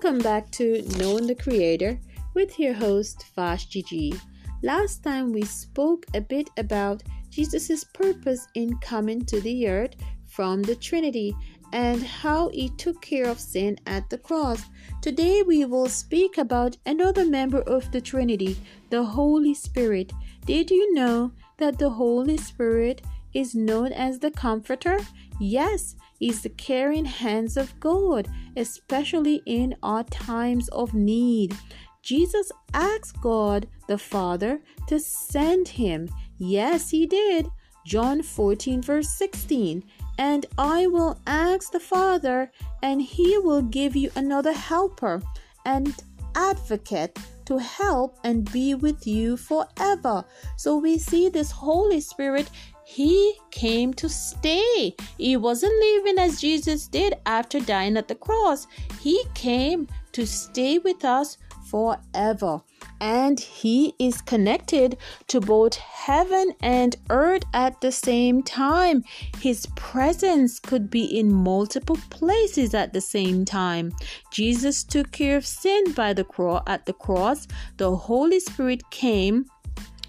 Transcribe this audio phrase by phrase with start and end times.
[0.00, 1.98] Welcome back to Knowing the Creator
[2.32, 4.14] with your host Vash Gigi.
[4.62, 9.96] Last time we spoke a bit about Jesus' purpose in coming to the earth
[10.28, 11.34] from the Trinity
[11.72, 14.62] and how he took care of sin at the cross.
[15.02, 18.56] Today we will speak about another member of the Trinity,
[18.90, 20.12] the Holy Spirit.
[20.46, 23.02] Did you know that the Holy Spirit
[23.34, 24.98] is known as the Comforter?
[25.40, 31.56] Yes, is the caring hands of God, especially in our times of need.
[32.02, 36.08] Jesus asked God the Father to send him.
[36.38, 37.48] Yes, he did.
[37.86, 39.82] John 14, verse 16.
[40.18, 42.50] And I will ask the Father,
[42.82, 45.22] and he will give you another helper
[45.64, 45.94] and
[46.34, 50.22] advocate to help and be with you forever.
[50.56, 52.50] So we see this Holy Spirit
[52.84, 54.94] he came to stay.
[55.18, 58.66] He wasn't leaving as Jesus did after dying at the cross.
[59.00, 61.36] He came to stay with us
[61.70, 62.62] forever.
[63.00, 64.96] And He is connected
[65.28, 69.04] to both heaven and earth at the same time.
[69.40, 73.92] His presence could be in multiple places at the same time.
[74.30, 77.46] Jesus took care of sin by the cross at the cross.
[77.76, 79.46] The Holy Spirit came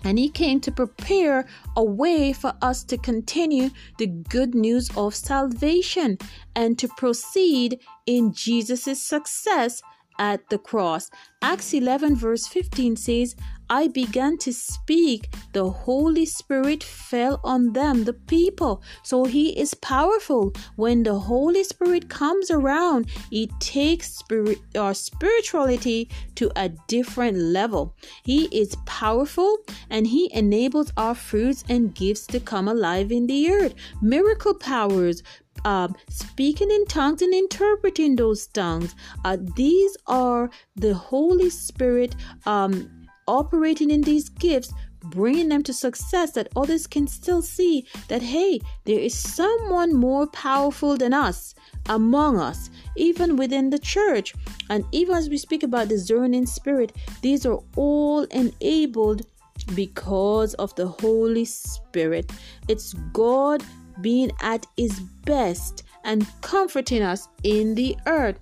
[0.04, 5.14] and he came to prepare a way for us to continue the good news of
[5.14, 6.18] salvation
[6.56, 9.82] and to proceed in Jesus' success
[10.20, 11.09] at the cross.
[11.42, 13.36] Acts 11, verse 15 says,
[13.72, 18.81] I began to speak, the Holy Spirit fell on them, the people.
[19.03, 20.53] So He is powerful.
[20.76, 27.38] When the Holy Spirit comes around, it takes spirit or uh, spirituality to a different
[27.38, 27.95] level.
[28.23, 33.52] He is powerful and He enables our fruits and gifts to come alive in the
[33.52, 33.76] earth.
[34.02, 35.22] Miracle powers,
[35.66, 38.96] um, speaking in tongues and interpreting those tongues.
[39.26, 42.89] Uh, these are the Holy Spirit um,
[43.28, 44.73] operating in these gifts,
[45.06, 50.28] bringing them to success that others can still see that, hey, there is someone more
[50.28, 51.56] powerful than us
[51.88, 54.33] among us, even within the church.
[54.70, 59.26] And even as we speak about discerning spirit, these are all enabled
[59.76, 62.32] because of the Holy Spirit.
[62.67, 63.64] It's God
[64.02, 68.39] being at his best and comforting us in the earth.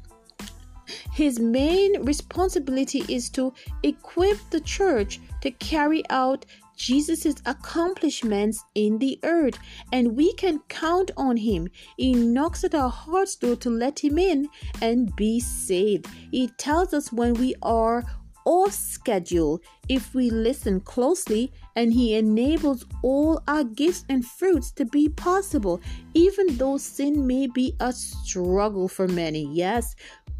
[1.11, 3.53] His main responsibility is to
[3.83, 6.45] equip the church to carry out
[6.77, 9.57] Jesus' accomplishments in the earth,
[9.91, 11.67] and we can count on him.
[11.97, 14.47] He knocks at our heart's door to let him in
[14.81, 16.07] and be saved.
[16.31, 18.03] He tells us when we are
[18.47, 19.59] off schedule
[19.89, 25.81] if we listen closely, and He enables all our gifts and fruits to be possible,
[26.13, 29.43] even though sin may be a struggle for many.
[29.53, 29.95] Yes,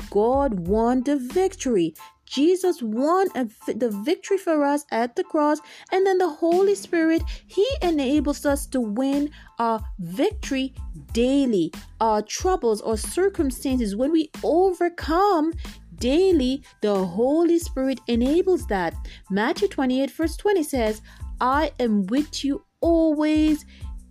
[0.09, 1.93] God won the victory.
[2.25, 3.27] Jesus won
[3.67, 5.59] the victory for us at the cross,
[5.91, 10.73] and then the Holy Spirit, He enables us to win our victory
[11.13, 11.71] daily.
[12.01, 15.53] Our troubles or circumstances, when we overcome,
[15.99, 18.95] daily, the Holy Spirit enables that.
[19.29, 21.01] Matthew 28, verse 20 says,
[21.39, 23.65] I am with you always,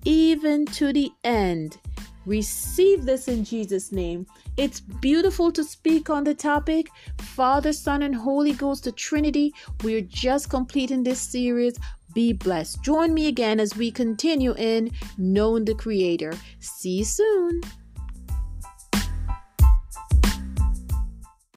[0.04, 1.78] even to the end.
[2.26, 4.26] Receive this in Jesus' name.
[4.56, 6.88] It's beautiful to speak on the topic
[7.20, 9.54] Father, Son, and Holy Ghost, the Trinity.
[9.84, 11.78] We're just completing this series.
[12.14, 12.82] Be blessed.
[12.82, 16.32] Join me again as we continue in Knowing the Creator.
[16.58, 17.60] See you soon.